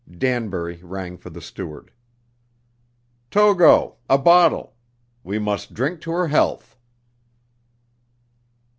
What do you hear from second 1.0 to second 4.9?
for the steward. "Togo a bottle.